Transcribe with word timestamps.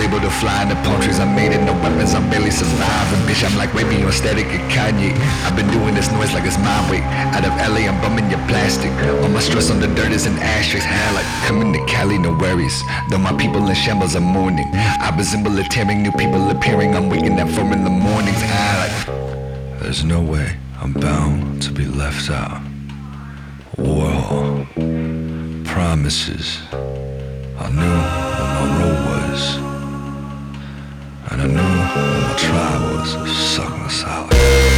able 0.00 0.20
to 0.20 0.30
fly 0.30 0.62
in 0.62 0.68
the 0.68 0.76
paltries 0.86 1.18
I 1.18 1.24
made 1.24 1.52
it, 1.52 1.62
no 1.62 1.72
weapons, 1.74 2.14
I'm 2.14 2.28
barely 2.30 2.50
surviving. 2.50 3.20
Bitch, 3.26 3.44
I'm 3.44 3.56
like 3.56 3.72
raping 3.74 4.00
your 4.00 4.10
aesthetic 4.10 4.46
at 4.46 4.62
Kanye. 4.70 5.12
I've 5.44 5.56
been 5.56 5.70
doing 5.70 5.94
this 5.94 6.10
noise 6.10 6.32
like 6.32 6.44
it's 6.44 6.58
my 6.58 6.78
way. 6.90 7.00
Out 7.34 7.44
of 7.44 7.52
LA, 7.58 7.88
I'm 7.90 8.00
bumming 8.00 8.30
your 8.30 8.40
plastic. 8.46 8.90
All 9.22 9.28
my 9.28 9.40
stress 9.40 9.70
on 9.70 9.80
the 9.80 9.88
dirt 9.88 10.12
is 10.12 10.26
an 10.26 10.38
asterisk 10.38 10.86
Hell, 10.86 11.14
like 11.14 11.26
coming 11.46 11.72
to 11.72 11.84
Cali, 11.86 12.18
no 12.18 12.32
worries. 12.36 12.82
Though 13.10 13.18
my 13.18 13.36
people 13.36 13.66
in 13.68 13.74
shambles 13.74 14.14
are 14.16 14.20
mourning. 14.20 14.68
I 14.74 15.14
resemble 15.16 15.58
a 15.58 15.64
tearing, 15.64 16.02
new 16.02 16.12
people 16.12 16.50
appearing. 16.50 16.94
I'm 16.94 17.08
waking 17.08 17.38
up 17.40 17.48
from 17.50 17.72
in 17.72 17.84
the 17.84 17.90
mornings. 17.90 18.40
Hell, 18.40 18.78
like 18.82 19.80
There's 19.80 20.04
no 20.04 20.20
way 20.20 20.56
I'm 20.80 20.92
bound 20.92 21.62
to 21.62 21.72
be 21.72 21.86
left 21.86 22.30
out. 22.30 22.62
Warhol 23.76 24.66
Promises. 25.64 26.58
I 26.72 27.70
knew 27.70 27.98
what 28.38 28.48
my 28.56 28.66
role 28.80 29.30
was 29.30 29.67
and 31.40 31.58
I 31.58 31.94
knew 31.94 32.22
my 32.22 32.34
trial 32.36 32.96
was 32.96 33.36
sucking 33.36 33.82
us 33.82 34.04
out. 34.04 34.77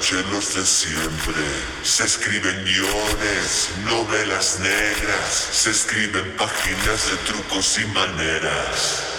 chelos 0.00 0.54
de 0.54 0.64
siempre. 0.64 1.42
Se 1.82 2.04
escriben 2.04 2.64
guiones, 2.64 3.70
novelas 3.84 4.58
negras, 4.60 5.48
se 5.52 5.70
escriben 5.70 6.36
páginas 6.36 7.10
de 7.10 7.16
trucos 7.32 7.78
y 7.78 7.86
maneras. 7.86 9.17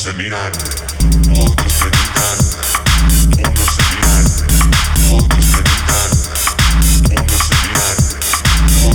Se 0.00 0.12
miran, 0.14 0.50
otros 1.36 1.72
se 1.74 1.84
miran, 1.84 2.38
unos 3.36 3.68
se 3.68 3.82
miran, 3.90 4.24
otros 5.12 5.44
se 5.44 5.60
miran, 5.60 6.10
unos 7.10 7.42
se 7.42 7.54
miran, 7.66 7.96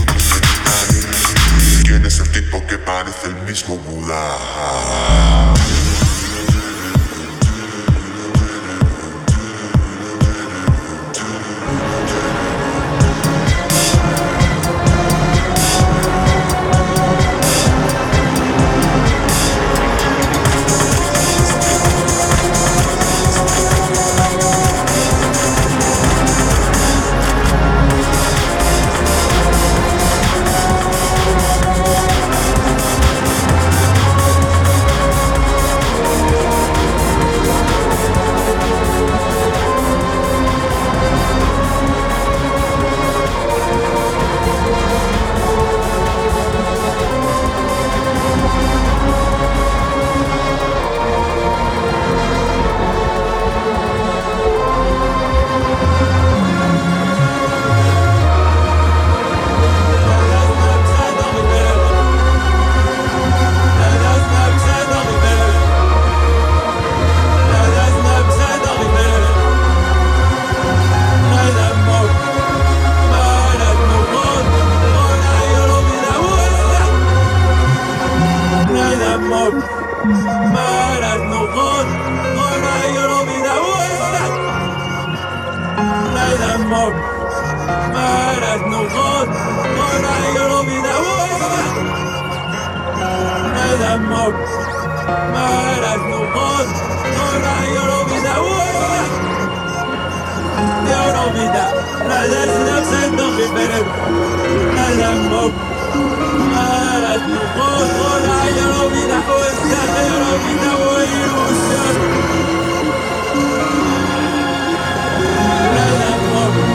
otros 0.02 0.24
se 0.24 0.38
miran. 0.42 1.84
¿Quién 1.84 2.06
es 2.08 2.20
el 2.20 2.30
tipo 2.32 2.66
que 2.66 2.80
parece 2.80 3.28
el 3.28 3.36
mismo 3.44 3.78
Buda? 3.78 5.55
Mered 87.66 88.62
nuhod, 88.70 89.30
ora 89.86 90.14
igrobina 90.30 90.94
Neden 93.56 94.02
mok, 94.10 94.36
mered 95.34 96.02
nuhod, 96.12 96.70
ora 97.26 97.56
igrobina 97.70 98.34
Igrobina, 100.86 101.66
neden 102.10 102.52
nefsen 102.68 103.18
dohi 103.18 103.48
benim 103.56 103.88
Neden 104.76 105.20
mok, 105.32 105.54
mered 106.54 107.24
nuhod, 107.34 107.90
ora 108.12 108.38
igrobina 108.52 109.18
Igrobina, 109.26 109.82
igrobina, 110.06 110.72
igrobina 111.16 111.84
Neden 115.76 116.20
mok, 116.34 116.75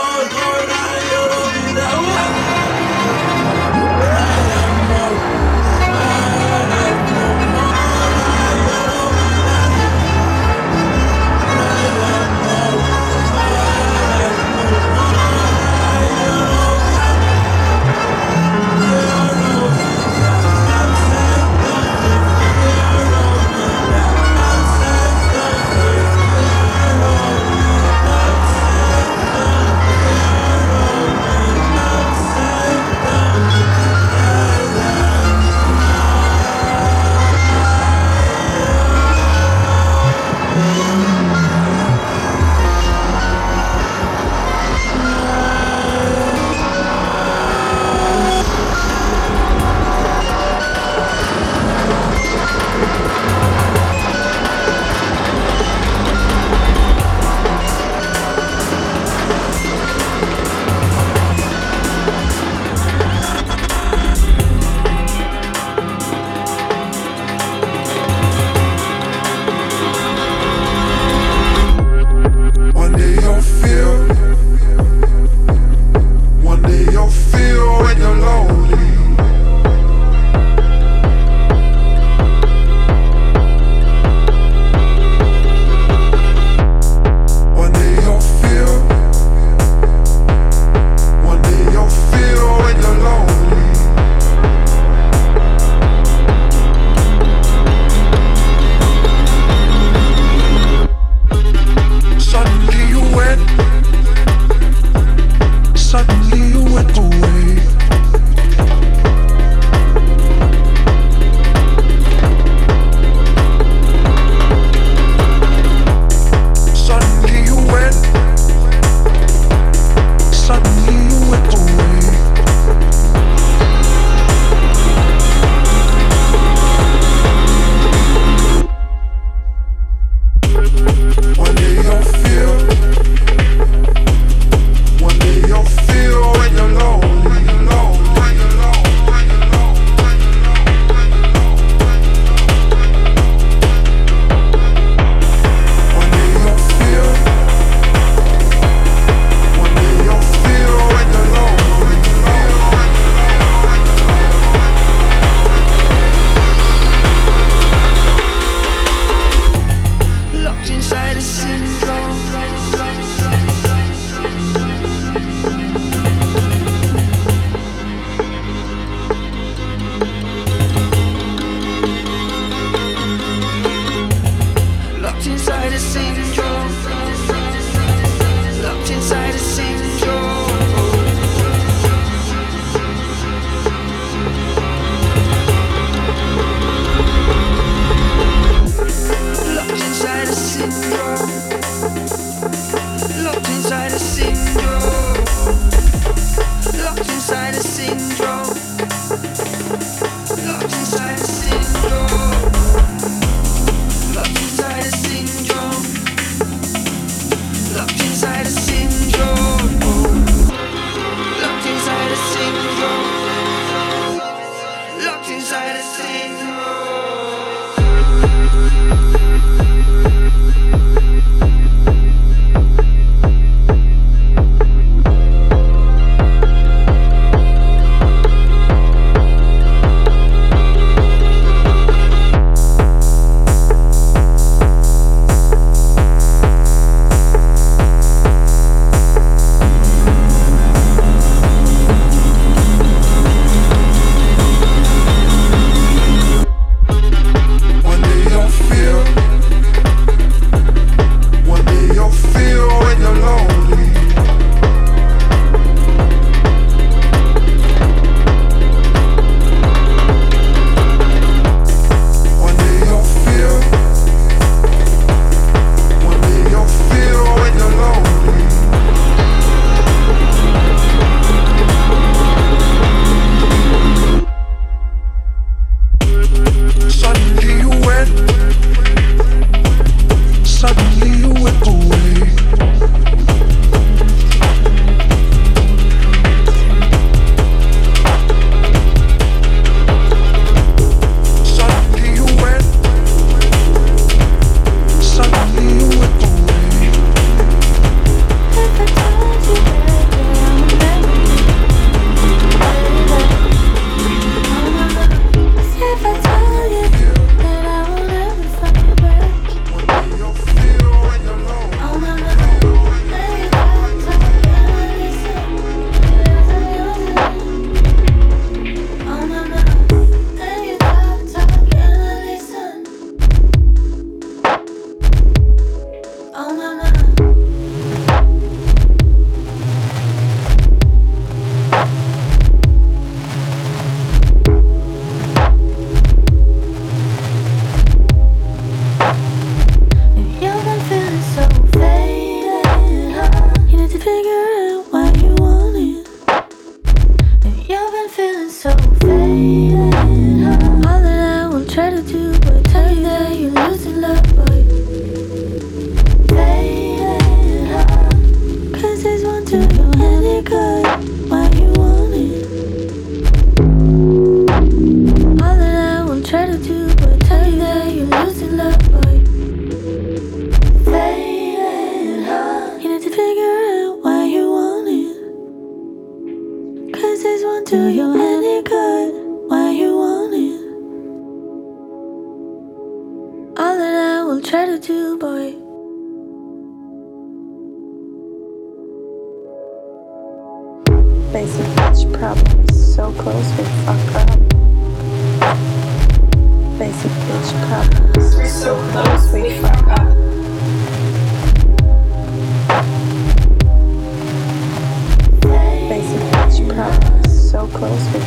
close. 407.81 408.20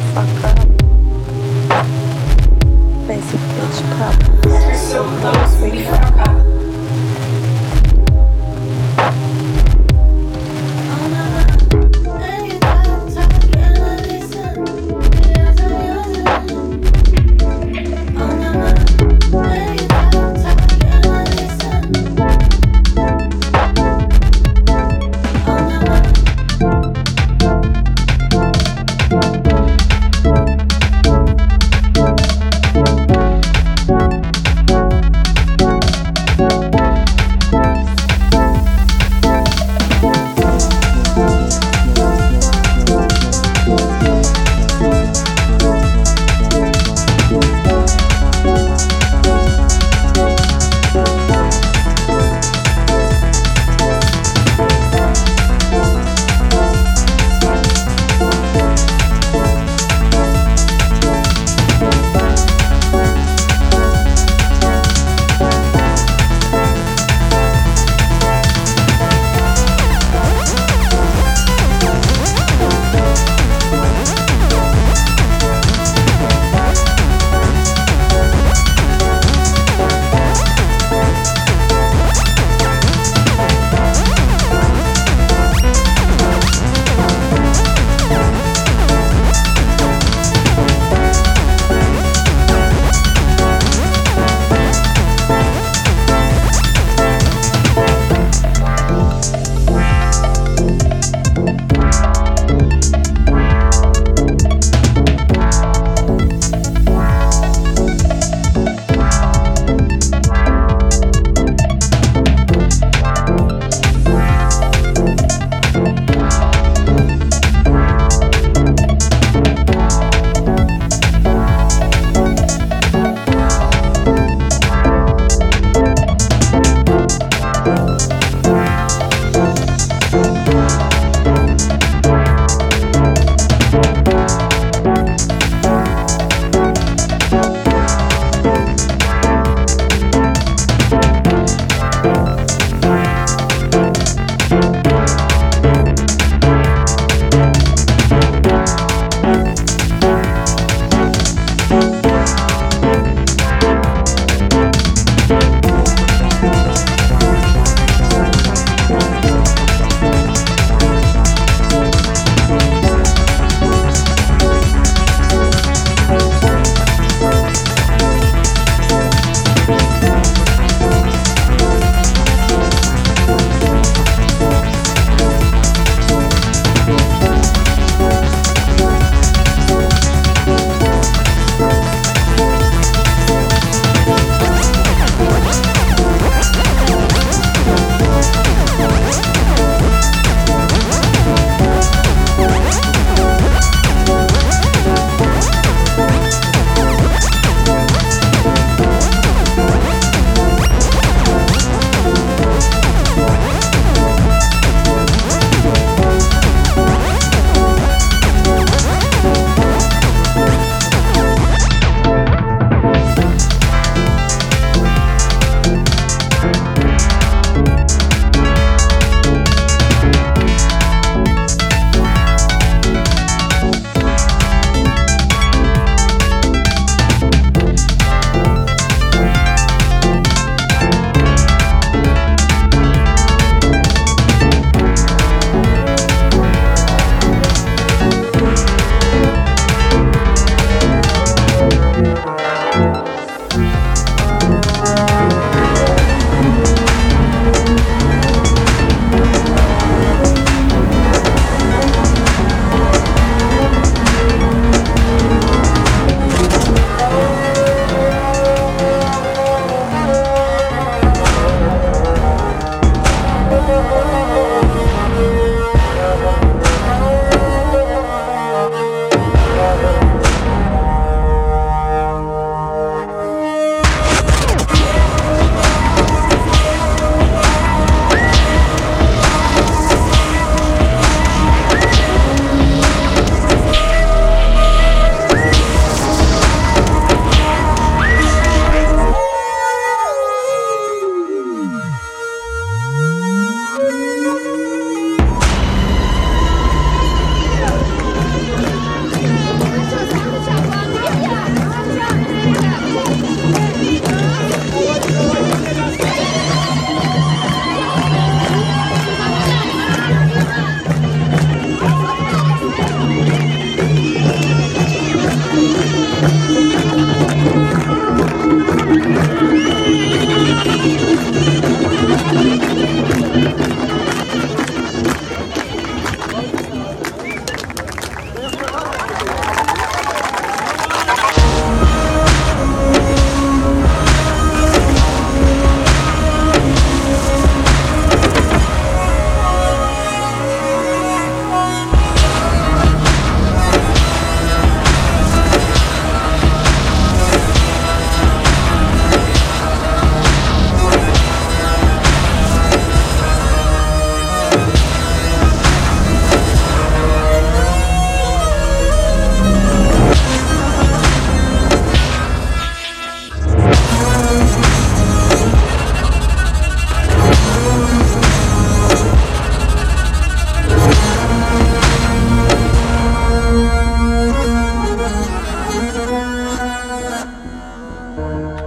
Música 378.17 378.64